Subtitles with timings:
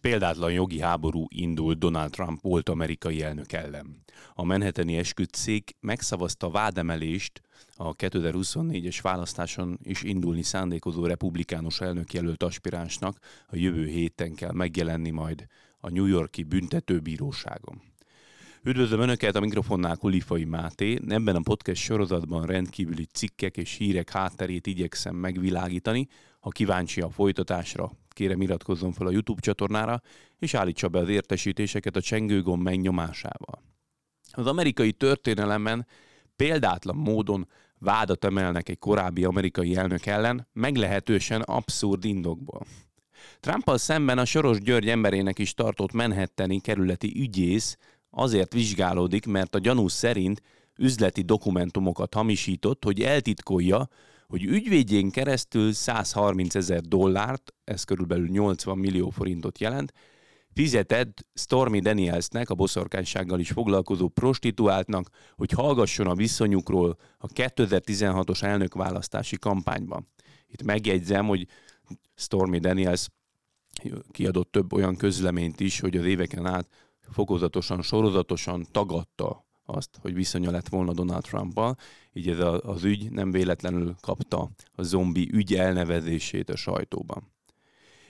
[0.00, 4.02] Példátlan jogi háború indult Donald Trump volt amerikai elnök ellen.
[4.34, 7.40] A Manhattani esküdtszék megszavazta vádemelést
[7.76, 15.46] a 2024-es választáson is indulni szándékozó republikánus elnökjelölt aspiránsnak a jövő héten kell megjelenni majd
[15.78, 17.89] a New Yorki büntetőbíróságon.
[18.62, 20.98] Üdvözlöm Önöket a mikrofonnál Kulifai Máté.
[21.08, 26.08] Ebben a podcast sorozatban rendkívüli cikkek és hírek hátterét igyekszem megvilágítani.
[26.40, 30.00] Ha kíváncsi a folytatásra, kérem iratkozzon fel a YouTube csatornára,
[30.38, 33.62] és állítsa be az értesítéseket a csengőgomb megnyomásával.
[34.30, 35.86] Az amerikai történelemben
[36.36, 42.66] példátlan módon vádat emelnek egy korábbi amerikai elnök ellen, meglehetősen abszurd indokból.
[43.40, 47.76] Trumpal szemben a Soros György emberének is tartott Manhattani kerületi ügyész
[48.10, 50.42] azért vizsgálódik, mert a gyanú szerint
[50.78, 53.88] üzleti dokumentumokat hamisított, hogy eltitkolja,
[54.26, 59.92] hogy ügyvédjén keresztül 130 ezer dollárt, ez körülbelül 80 millió forintot jelent,
[60.52, 69.38] fizetett Stormy Danielsnek, a boszorkánysággal is foglalkozó prostituáltnak, hogy hallgasson a viszonyukról a 2016-os elnökválasztási
[69.38, 70.08] kampányban.
[70.46, 71.46] Itt megjegyzem, hogy
[72.14, 73.08] Stormy Daniels
[74.10, 76.68] kiadott több olyan közleményt is, hogy az éveken át
[77.10, 81.76] fokozatosan, sorozatosan tagadta azt, hogy viszonya lett volna Donald Trumpal,
[82.12, 87.32] így ez az ügy nem véletlenül kapta a zombi ügy elnevezését a sajtóban.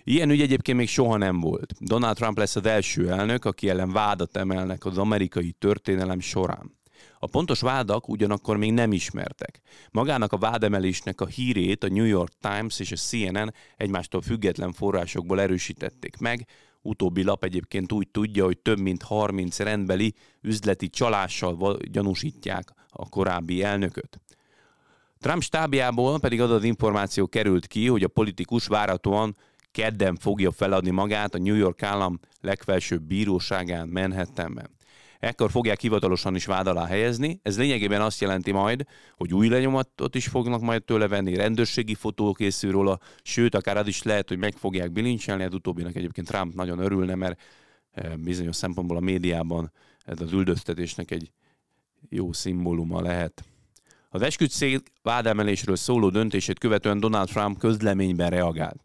[0.04, 1.74] Ilyen ügy egyébként még soha nem volt.
[1.78, 6.78] Donald Trump lesz az első elnök, aki ellen vádat emelnek az amerikai történelem során.
[7.18, 9.60] A pontos vádak ugyanakkor még nem ismertek.
[9.90, 15.40] Magának a vádemelésnek a hírét a New York Times és a CNN egymástól független forrásokból
[15.40, 16.46] erősítették meg,
[16.82, 23.62] utóbbi lap egyébként úgy tudja, hogy több mint 30 rendbeli üzleti csalással gyanúsítják a korábbi
[23.62, 24.20] elnököt.
[25.18, 29.36] Trump stábjából pedig az az információ került ki, hogy a politikus várhatóan
[29.70, 34.70] kedden fogja feladni magát a New York állam legfelsőbb bíróságán Manhattanben.
[35.20, 37.40] Ekkor fogják hivatalosan is vád alá helyezni.
[37.42, 38.84] Ez lényegében azt jelenti majd,
[39.16, 43.86] hogy új lenyomatot is fognak majd tőle venni, rendőrségi fotó készül róla, sőt, akár az
[43.86, 47.40] is lehet, hogy meg fogják bilincselni, ez utóbbinak egyébként Trump nagyon örülne, mert
[47.92, 49.72] eh, bizonyos szempontból a médiában
[50.04, 51.32] ez az üldöztetésnek egy
[52.08, 53.44] jó szimbóluma lehet.
[54.08, 58.84] Az esküdtszék vádemelésről szóló döntését követően Donald Trump közleményben reagált.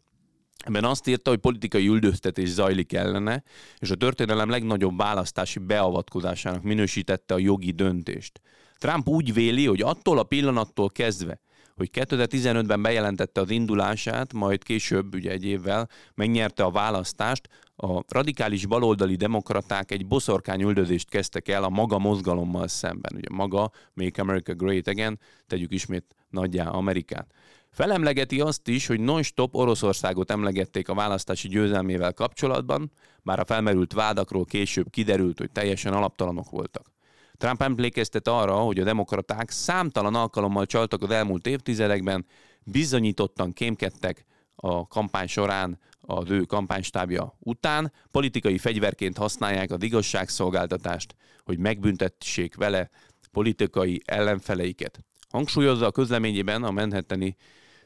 [0.64, 3.42] Ebben azt írta, hogy politikai üldöztetés zajlik ellene,
[3.78, 8.40] és a történelem legnagyobb választási beavatkozásának minősítette a jogi döntést.
[8.78, 11.40] Trump úgy véli, hogy attól a pillanattól kezdve,
[11.76, 18.66] hogy 2015-ben bejelentette az indulását, majd később, ugye egy évvel megnyerte a választást, a radikális
[18.66, 23.12] baloldali demokraták egy boszorkány üldözést kezdtek el a maga mozgalommal szemben.
[23.14, 27.30] Ugye maga, Make America Great Again, tegyük ismét nagyjá Amerikát.
[27.76, 32.92] Felemlegeti azt is, hogy non-stop Oroszországot emlegették a választási győzelmével kapcsolatban,
[33.22, 36.92] bár a felmerült vádakról később kiderült, hogy teljesen alaptalanok voltak.
[37.36, 42.26] Trump emlékeztet arra, hogy a demokraták számtalan alkalommal csaltak az elmúlt évtizedekben,
[42.64, 51.14] bizonyítottan kémkedtek a kampány során az ő kampánystábja után, politikai fegyverként használják az igazságszolgáltatást,
[51.44, 52.90] hogy megbüntetsék vele
[53.32, 55.04] politikai ellenfeleiket.
[55.28, 57.36] Hangsúlyozza a közleményében a Manhattani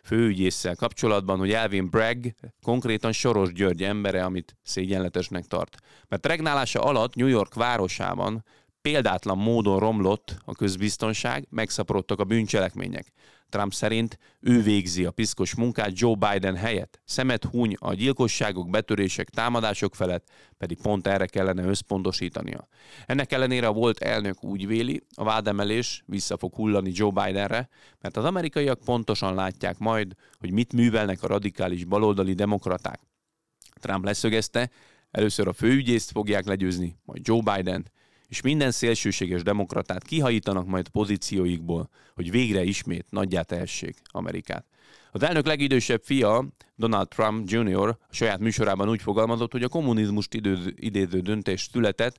[0.03, 2.27] főügyésszel kapcsolatban, hogy Elvin Bragg
[2.63, 5.77] konkrétan Soros György embere, amit szégyenletesnek tart.
[6.09, 8.45] Mert regnálása alatt New York városában
[8.83, 13.13] példátlan módon romlott a közbiztonság, megszaporodtak a bűncselekmények.
[13.51, 17.01] Trump szerint ő végzi a piszkos munkát Joe Biden helyett.
[17.05, 20.29] Szemet húny a gyilkosságok, betörések, támadások felett,
[20.59, 22.69] pedig pont erre kellene összpontosítania.
[23.07, 27.69] Ennek ellenére a volt elnök úgy véli, a vádemelés vissza fog hullani Joe Bidenre,
[28.01, 33.01] mert az amerikaiak pontosan látják majd, hogy mit művelnek a radikális baloldali demokraták.
[33.81, 34.71] Trump leszögezte,
[35.11, 37.91] először a főügyészt fogják legyőzni, majd Joe Biden,
[38.31, 44.65] és minden szélsőséges demokratát kihajítanak majd pozícióikból, hogy végre ismét nagyját tehessék Amerikát.
[45.13, 46.45] Az elnök legidősebb fia,
[46.77, 47.89] Donald Trump Jr.
[47.89, 50.35] a saját műsorában úgy fogalmazott, hogy a kommunizmust
[50.75, 52.17] idéző döntés született,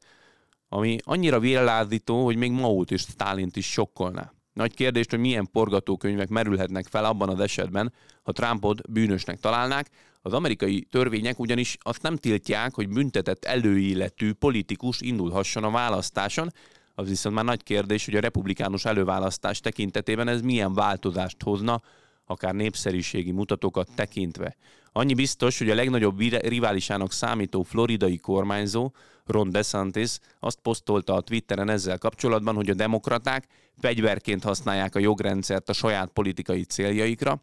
[0.69, 4.33] ami annyira vérlázító, hogy még Maót és Stálint is sokkolná.
[4.53, 7.93] Nagy kérdés, hogy milyen forgatókönyvek merülhetnek fel abban az esetben,
[8.23, 9.89] ha Trumpot bűnösnek találnák.
[10.21, 16.53] Az amerikai törvények ugyanis azt nem tiltják, hogy büntetett előéletű politikus indulhasson a választáson,
[16.95, 21.81] az viszont már nagy kérdés, hogy a republikánus előválasztás tekintetében ez milyen változást hozna
[22.25, 24.55] akár népszerűségi mutatókat tekintve.
[24.91, 28.91] Annyi biztos, hogy a legnagyobb riválisának számító floridai kormányzó,
[29.25, 33.47] Ron DeSantis azt posztolta a Twitteren ezzel kapcsolatban, hogy a demokraták
[33.77, 37.41] fegyverként használják a jogrendszert a saját politikai céljaikra,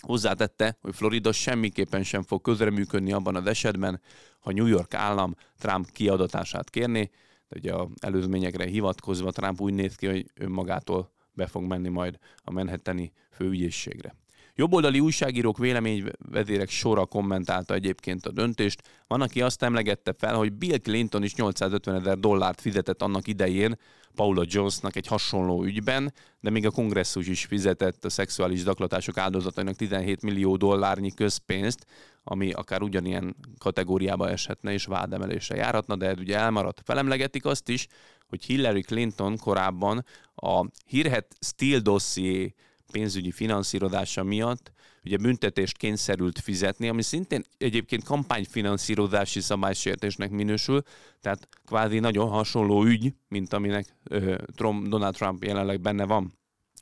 [0.00, 4.00] Hozzátette, hogy Florida semmiképpen sem fog közreműködni abban az esetben,
[4.40, 7.10] ha New York állam Trump kiadatását kérné,
[7.48, 12.18] de ugye a előzményekre hivatkozva Trump úgy néz ki, hogy önmagától be fog menni majd
[12.42, 14.14] a Manhattani főügyészségre.
[14.60, 18.82] Jobboldali újságírók véleményvezérek sora kommentálta egyébként a döntést.
[19.06, 23.78] Van, aki azt emlegette fel, hogy Bill Clinton is 850 ezer dollárt fizetett annak idején
[24.14, 29.76] Paula Jonesnak egy hasonló ügyben, de még a kongresszus is fizetett a szexuális zaklatások áldozatainak
[29.76, 31.86] 17 millió dollárnyi közpénzt,
[32.22, 36.82] ami akár ugyanilyen kategóriába eshetne és vádemelésre járhatna, de ez ugye elmaradt.
[36.84, 37.86] Felemlegetik azt is,
[38.28, 40.04] hogy Hillary Clinton korábban
[40.34, 42.54] a hírhet Steele dosszié
[42.92, 44.72] pénzügyi finanszírozása miatt
[45.04, 50.82] ugye büntetést kényszerült fizetni, ami szintén egyébként kampányfinanszírozási szabálysértésnek minősül,
[51.20, 56.32] tehát kvázi nagyon hasonló ügy, mint aminek ö, Trump, Donald Trump jelenleg benne van.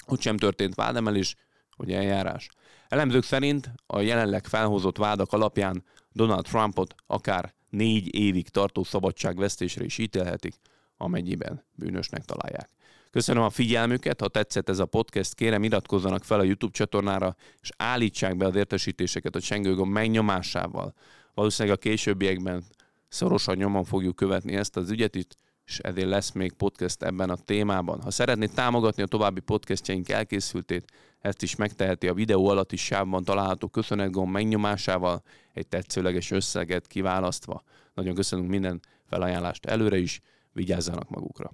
[0.06, 1.34] Ott sem történt vádemelés,
[1.76, 2.48] vagy eljárás.
[2.88, 9.98] Elemzők szerint a jelenleg felhozott vádak alapján Donald Trumpot akár négy évig tartó szabadságvesztésre is
[9.98, 10.54] ítélhetik,
[10.96, 12.70] amennyiben bűnösnek találják.
[13.16, 17.70] Köszönöm a figyelmüket, ha tetszett ez a podcast, kérem iratkozzanak fel a YouTube csatornára, és
[17.76, 20.94] állítsák be az értesítéseket a csengőgomb megnyomásával.
[21.34, 22.64] Valószínűleg a későbbiekben
[23.08, 27.36] szorosan nyomon fogjuk követni ezt az ügyet itt, és ezért lesz még podcast ebben a
[27.36, 28.02] témában.
[28.02, 33.68] Ha szeretnéd támogatni a további podcastjaink elkészültét, ezt is megteheti a videó alatti sávban található
[33.68, 35.22] köszönetgomb megnyomásával,
[35.52, 37.62] egy tetszőleges összeget kiválasztva.
[37.94, 40.20] Nagyon köszönünk minden felajánlást előre is,
[40.52, 41.52] vigyázzanak magukra!